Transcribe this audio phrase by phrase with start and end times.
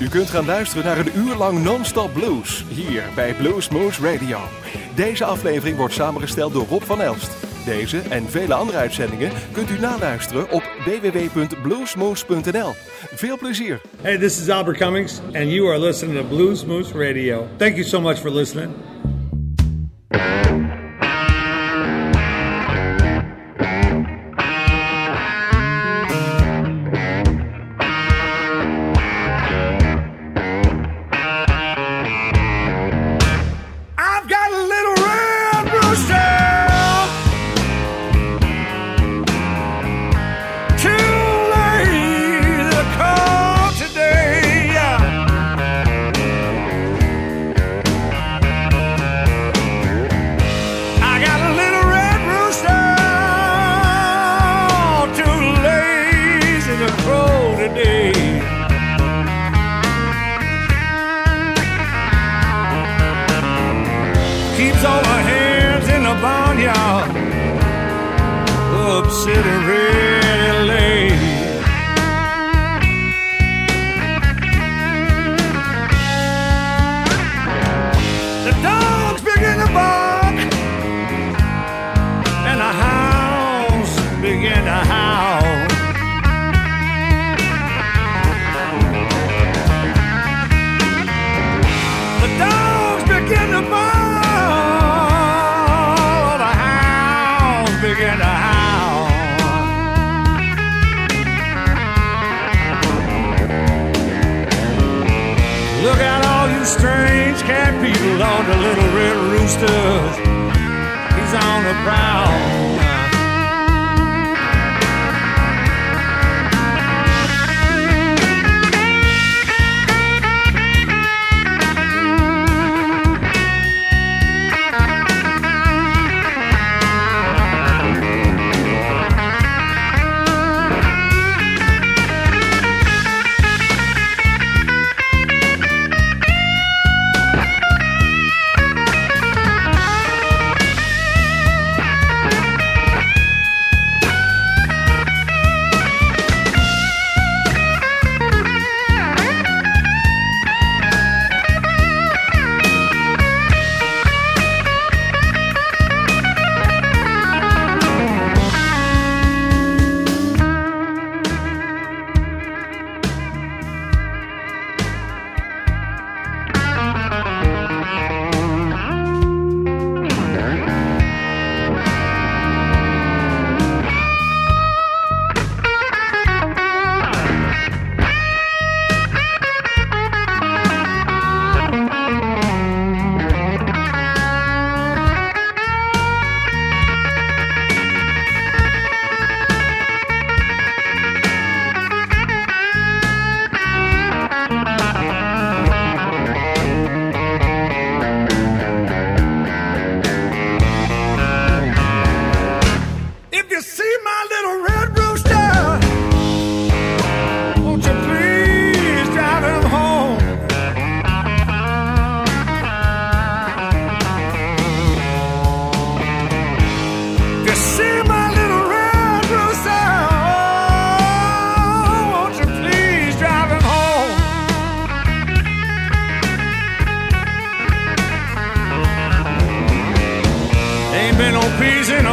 [0.00, 4.38] U kunt gaan luisteren naar een uur lang non-stop blues hier bij Blues Moose Radio.
[4.94, 7.30] Deze aflevering wordt samengesteld door Rob van Elst.
[7.64, 12.72] Deze en vele andere uitzendingen kunt u naluisteren op www.bluesmoose.nl.
[13.14, 13.80] Veel plezier.
[14.00, 17.46] Hey, this is Albert Cummings and you are listening to Blues Moose Radio.
[17.56, 18.74] Thank you so much for listening.
[107.70, 110.16] black people on the little red roosters.
[111.14, 112.79] He's on the prowl.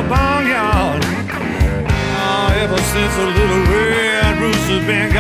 [0.08, 1.04] barnyard.
[1.04, 5.12] Oh, ever since the little red rooster's been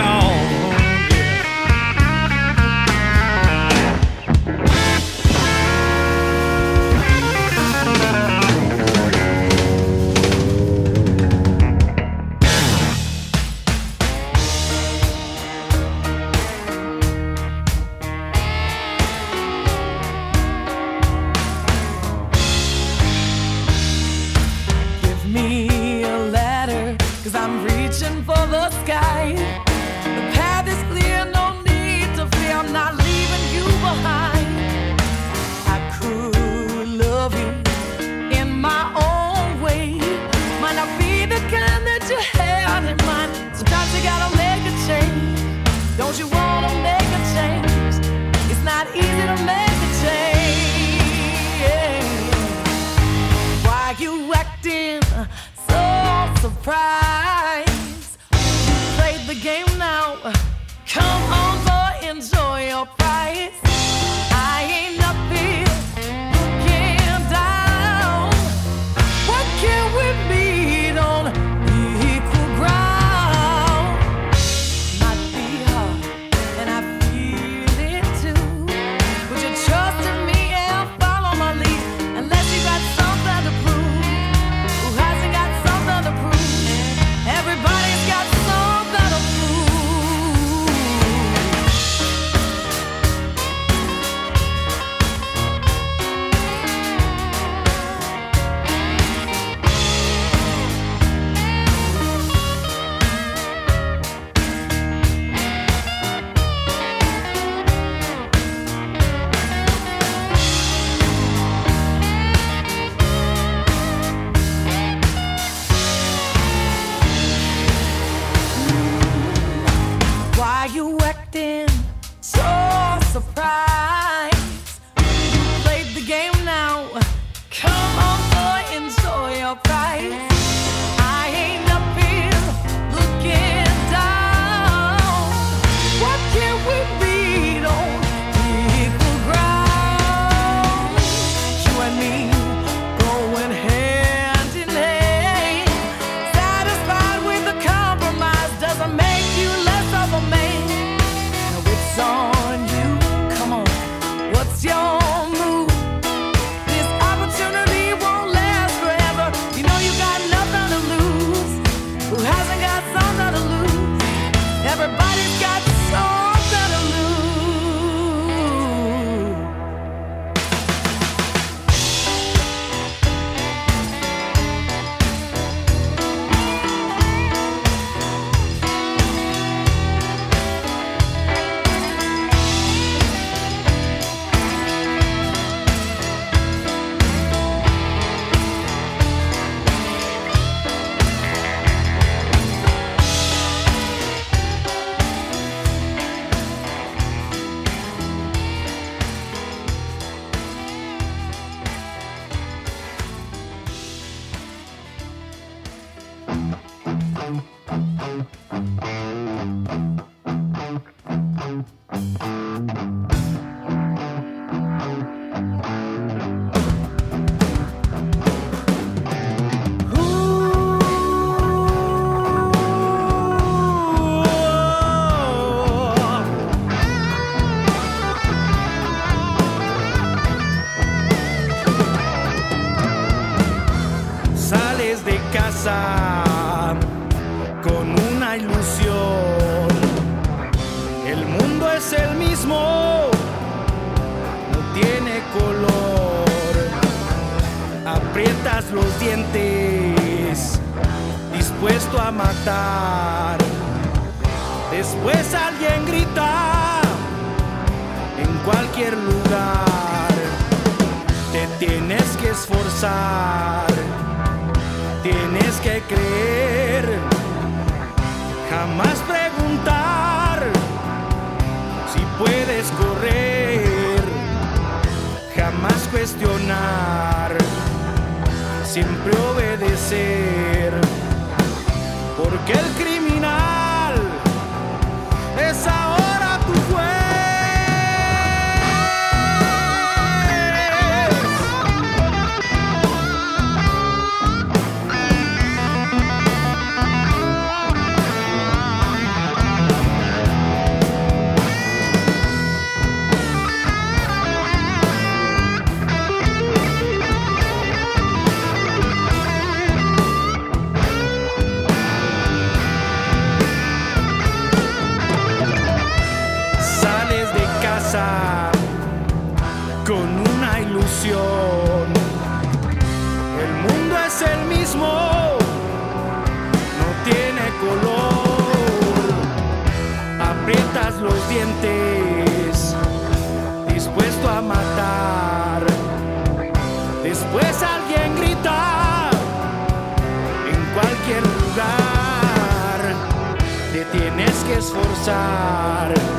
[344.77, 346.16] forzar.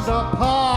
[0.00, 0.69] Feelings under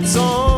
[0.00, 0.49] That's alright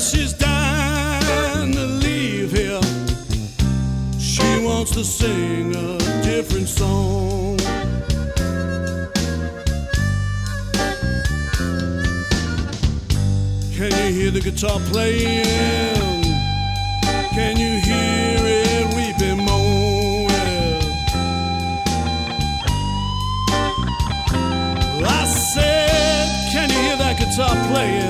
[0.00, 2.80] She's dying to leave here.
[4.18, 7.58] She wants to sing a different song.
[13.76, 15.44] Can you hear the guitar playing?
[17.34, 20.82] Can you hear it weeping moaning?
[25.04, 28.09] I said, can you hear that guitar playing?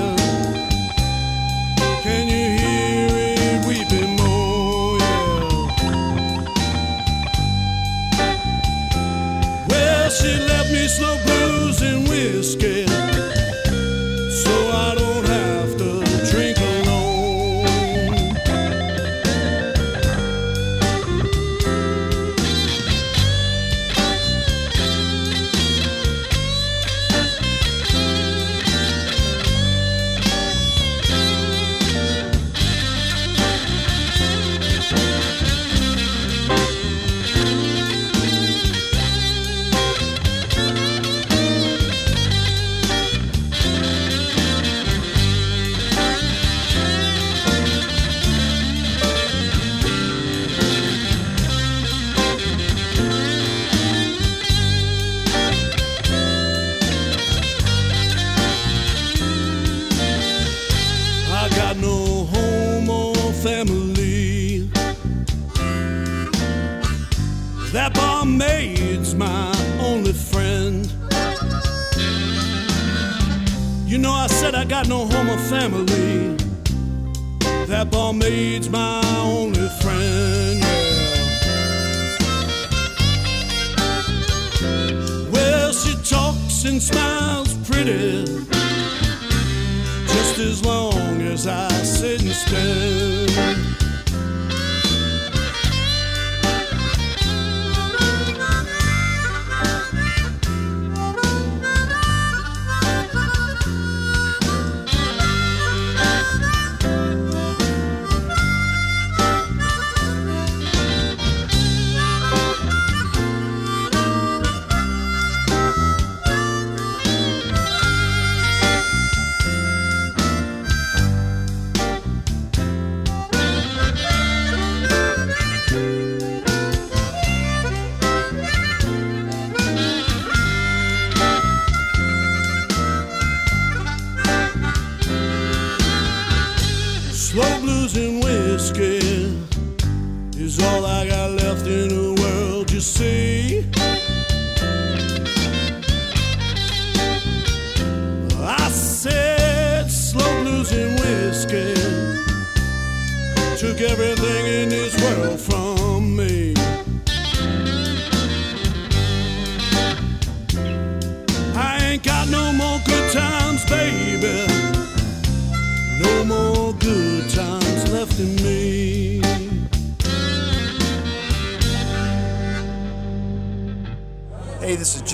[75.51, 76.37] Family,
[77.67, 80.61] That barmaid's my only friend.
[84.61, 85.29] Yeah.
[85.29, 88.23] Well, she talks and smiles pretty,
[90.13, 93.00] just as long as I sit and stare.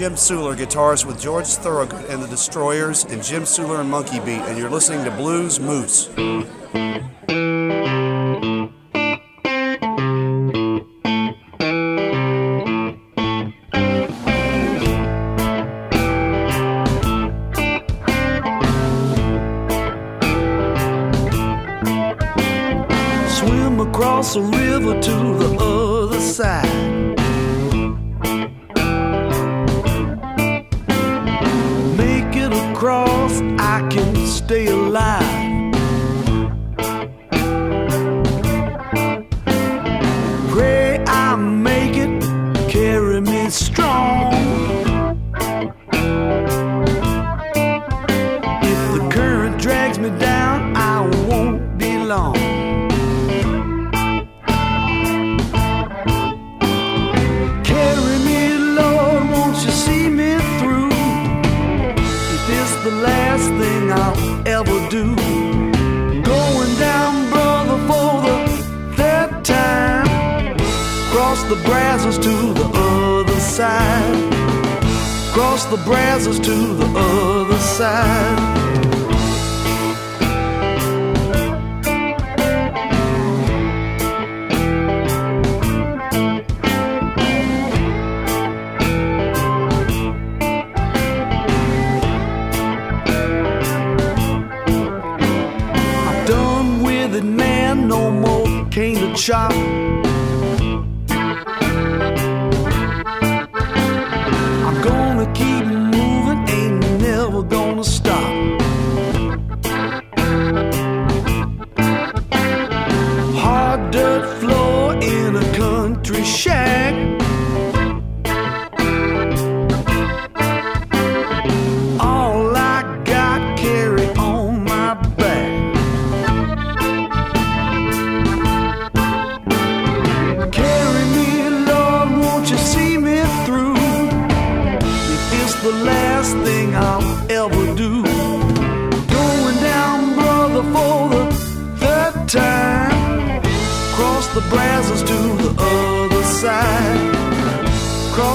[0.08, 4.39] Jim Suhler, guitarist with George Thorogood and the Destroyers, and Jim Suhler and Monkey Beat,
[4.39, 6.06] and you're listening to Blues Moose.
[23.36, 26.97] Swim across the river to the other side
[34.48, 35.27] stay alive.
[75.70, 78.58] the brazos to the other side.
[96.08, 97.90] I'm done with it, man.
[97.90, 99.52] No more came to chop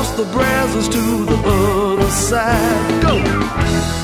[0.03, 3.03] Cross the Brazos to the other side.
[3.03, 4.02] Go!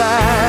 [0.00, 0.39] Side.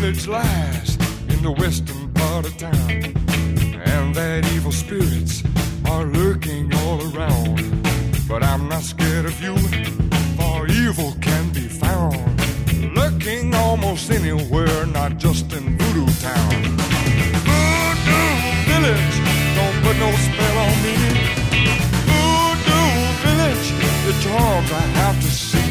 [0.00, 0.96] village lies
[1.28, 2.90] in the western part of town,
[3.84, 5.42] and that evil spirits
[5.90, 7.60] are lurking all around.
[8.26, 9.54] But I'm not scared of you,
[10.38, 12.16] for evil can be found
[12.96, 16.62] lurking almost anywhere, not just in Voodoo Town.
[17.48, 18.28] Voodoo
[18.72, 19.16] Village,
[19.56, 20.96] don't put no spell on me.
[22.08, 22.88] Voodoo
[23.26, 23.68] Village,
[24.06, 25.69] the charms I have to see.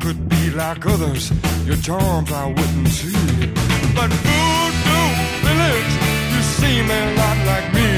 [0.00, 1.32] could be like others,
[1.66, 3.12] your charms I wouldn't see.
[3.94, 5.04] But voodoo
[5.46, 5.92] village,
[6.32, 7.90] you seem a lot like me.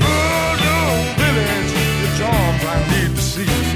[0.00, 0.88] Voodoo
[1.22, 3.71] village, your charms I need to see.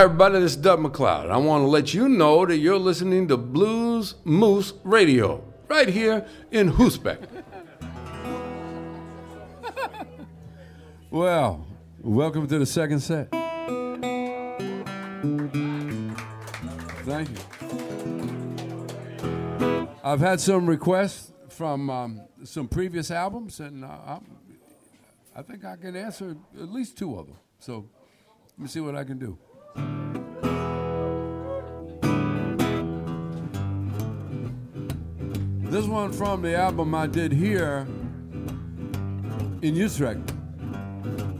[0.00, 0.40] Hi, everybody.
[0.40, 1.28] This is Doug MacLeod.
[1.28, 6.26] I want to let you know that you're listening to Blues Moose Radio right here
[6.50, 7.18] in Groesbeek.
[11.10, 11.66] well,
[12.00, 13.30] welcome to the second set.
[17.04, 17.36] Thank you.
[20.02, 24.18] I've had some requests from um, some previous albums, and uh,
[25.36, 27.36] I think I can answer at least two of them.
[27.58, 27.90] So
[28.52, 29.36] let me see what I can do.
[35.70, 37.86] This one from the album I did here
[39.62, 40.32] in Utrecht.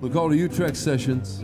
[0.01, 1.43] We call the Utrecht Sessions.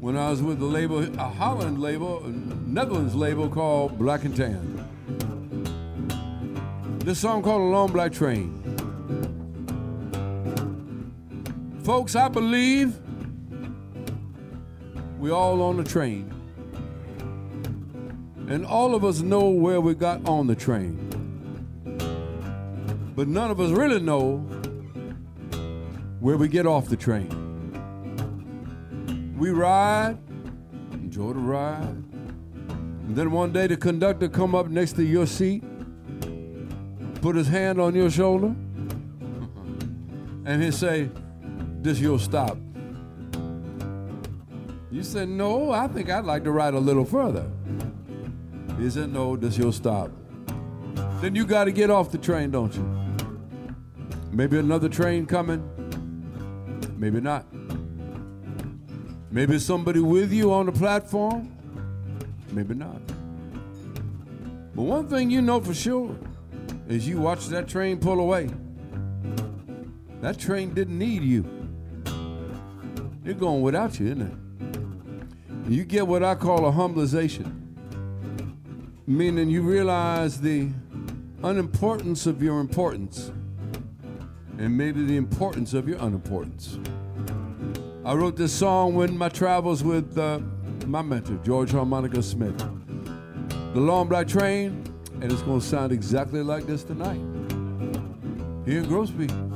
[0.00, 4.34] When I was with the label, a Holland label, a Netherlands label called Black and
[4.34, 4.84] Tan.
[7.04, 8.56] This song called A Long Black Train.
[11.82, 12.98] Folks, I believe
[15.20, 16.32] we all on the train.
[18.48, 20.96] And all of us know where we got on the train.
[23.14, 24.38] But none of us really know
[26.20, 27.28] where we get off the train.
[29.38, 30.16] We ride,
[30.94, 31.82] enjoy the ride.
[31.84, 35.62] And then one day the conductor come up next to your seat,
[37.20, 38.46] put his hand on your shoulder,
[40.46, 41.10] and he say,
[41.82, 42.56] this your stop.
[44.90, 47.48] You said, no, I think I'd like to ride a little further.
[48.78, 50.10] He said, no, this your stop.
[51.20, 52.82] Then you got to get off the train, don't you?
[54.32, 55.62] Maybe another train coming.
[56.96, 57.46] Maybe not.
[59.30, 61.56] Maybe somebody with you on the platform.
[62.50, 63.00] Maybe not.
[64.74, 66.16] But one thing you know for sure
[66.88, 68.50] is you watch that train pull away.
[70.20, 71.44] That train didn't need you.
[73.24, 74.49] It's going without you, isn't it?
[75.70, 77.60] You get what I call a humbleization
[79.10, 80.68] meaning you realize the
[81.42, 83.32] unimportance of your importance
[84.56, 86.78] and maybe the importance of your unimportance.
[88.04, 90.38] I wrote this song when my travels with uh,
[90.86, 92.56] my mentor, George Harmonica Smith.
[93.74, 94.84] The Long Black Train,
[95.20, 97.18] and it's going to sound exactly like this tonight.
[98.64, 99.50] Here in Groesbeek.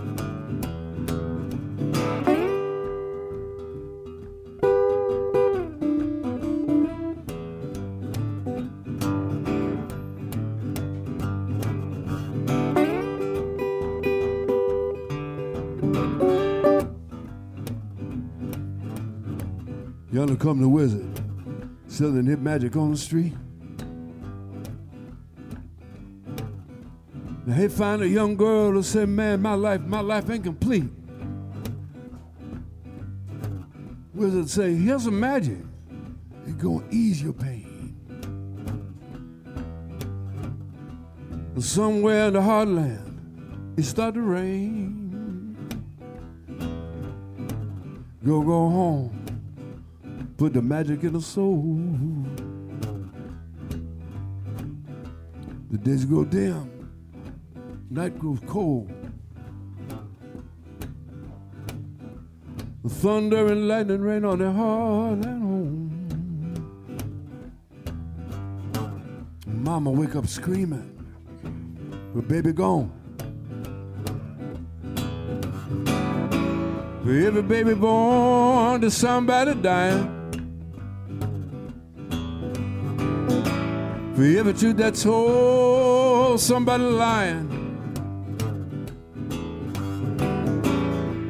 [20.34, 21.22] Yonder come the wizard,
[21.86, 23.34] selling hip magic on the street.
[27.46, 30.90] Now he find a young girl who said, Man, my life, my life ain't complete.
[34.12, 35.58] Wizard say, Here's some magic.
[36.46, 37.94] It's gonna ease your pain.
[41.54, 45.56] And somewhere in the heartland, it start to rain.
[48.24, 49.23] Go, go home
[50.36, 51.78] put the magic in the soul.
[55.70, 56.90] The days go dim,
[57.90, 58.90] night grows cold.
[62.82, 65.90] The thunder and lightning rain on their heart and home.
[69.46, 70.92] Mama wake up screaming,
[72.14, 72.92] her baby gone.
[77.02, 80.23] For every baby born to somebody dying.
[84.14, 87.48] For every truth that's told, somebody lying.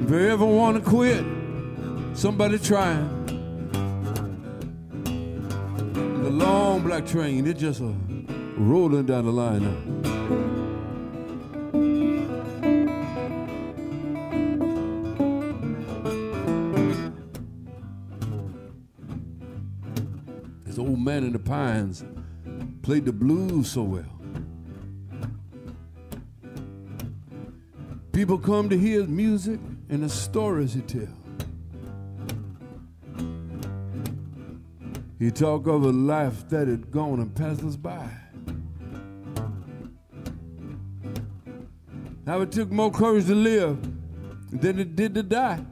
[0.07, 1.25] For every one to quit,
[2.15, 3.09] somebody trying.
[6.23, 7.91] The long black train, it just uh,
[8.59, 9.95] rolling down the line now.
[20.77, 22.05] Old man in the pines
[22.85, 24.05] played the blues so well.
[28.13, 29.59] People come to hear his music
[29.89, 31.09] and the stories he tells.
[35.19, 38.07] He talk of a life that had gone and passed us by.
[42.27, 43.79] How it took more courage to live
[44.53, 45.65] than it did to die.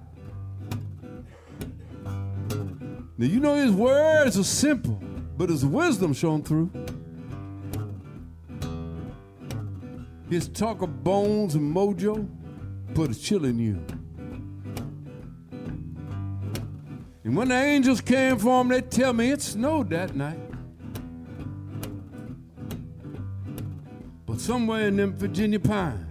[3.18, 4.98] Now you know his words are simple,
[5.36, 6.70] but his wisdom shone through.
[10.32, 12.26] His talk of bones and mojo
[12.94, 13.84] put a chill in you.
[17.22, 20.40] And when the angels came for him, they tell me it snowed that night.
[24.24, 26.06] But somewhere in them Virginia pines,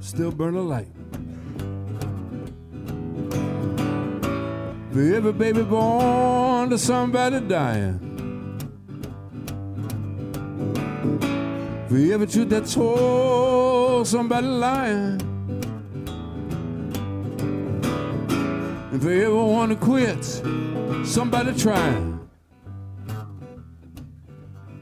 [0.00, 0.92] still burn a light.
[4.92, 8.07] For every baby born to somebody dying.
[11.98, 15.20] For every truth that told somebody lying.
[18.92, 20.40] And ever everyone who quits,
[21.02, 22.20] somebody trying.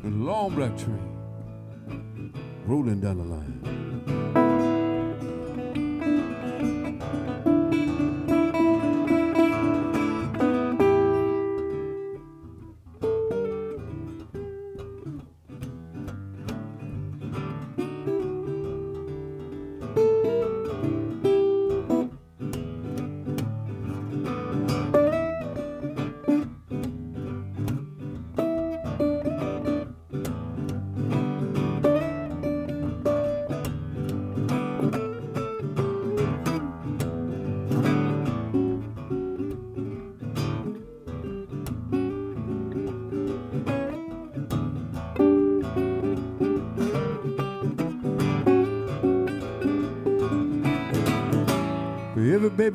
[0.02, 2.34] And long black train
[2.66, 3.85] rolling down the line.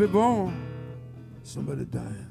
[0.01, 0.51] Baby born,
[1.43, 2.27] somebody dying.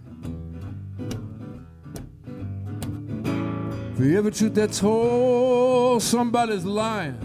[3.94, 7.16] For every truth that's told, somebody's lying.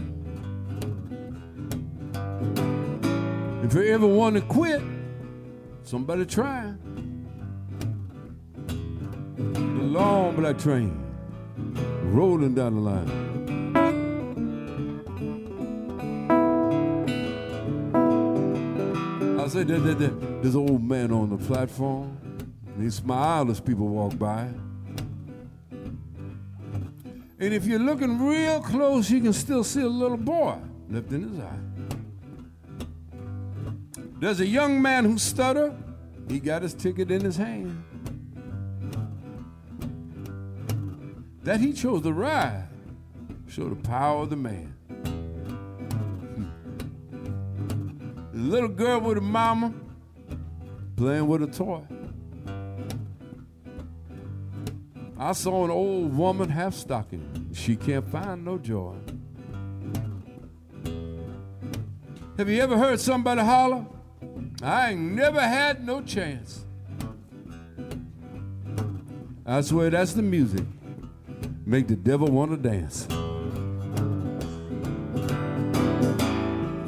[2.13, 4.83] And for everyone to quit,
[5.81, 6.77] somebody trying.
[9.47, 11.01] The long black train
[12.13, 13.25] rolling down the line.
[19.39, 19.67] I said,
[20.45, 22.15] there's an old man on the platform.
[22.67, 24.47] And he smiled as people walk by.
[27.39, 31.39] And if you're looking real close, you can still see a little boy lifting his
[31.39, 31.57] eye.
[34.19, 35.73] There's a young man who stuttered.
[36.29, 37.83] He got his ticket in his hand.
[41.41, 42.67] That he chose to ride
[43.47, 44.75] show the power of the man.
[46.35, 46.49] Hmm.
[48.31, 49.73] The little girl with a mama
[50.95, 51.81] playing with a toy.
[55.17, 57.49] I saw an old woman half stocking.
[57.53, 58.95] She can't find no joy.
[62.37, 63.85] Have you ever heard somebody holler?
[64.61, 66.65] I ain't never had no chance.
[69.45, 70.65] I swear that's the music.
[71.65, 73.05] Make the devil want to dance.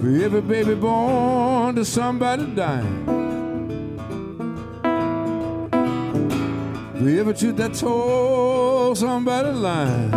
[0.02, 3.27] For every baby born to somebody dying.
[7.00, 10.12] For ever truth that told somebody lying.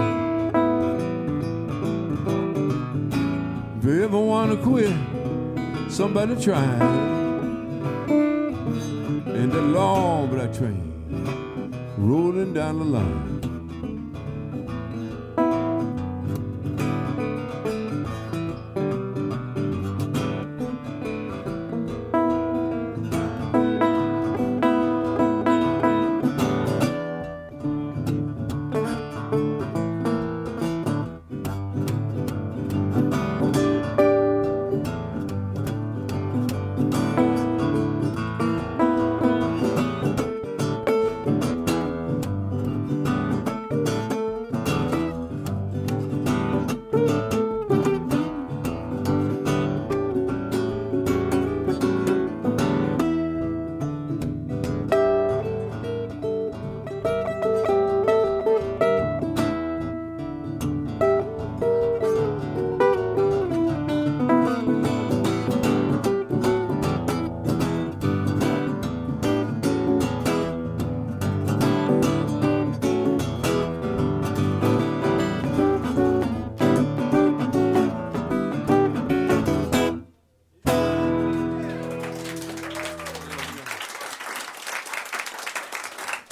[3.82, 4.96] For wanna quit,
[5.90, 6.80] somebody trying.
[9.26, 10.94] And the long black train
[11.98, 13.39] rolling down the line.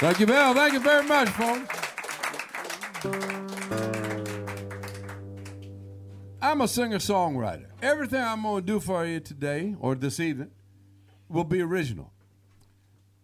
[0.09, 0.55] Thank you, Bill.
[0.55, 1.69] Thank you very much, folks.
[6.41, 7.67] I'm a singer songwriter.
[7.83, 10.51] Everything I'm going to do for you today or this evening
[11.29, 12.11] will be original.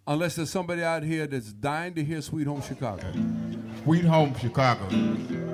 [0.07, 3.11] Unless there's somebody out here that's dying to hear Sweet Home Chicago.
[3.83, 5.54] Sweet Home Chicago.